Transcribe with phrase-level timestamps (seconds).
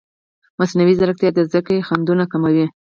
[0.59, 2.65] مصنوعي ځیرکتیا د زده کړې خنډونه کموي.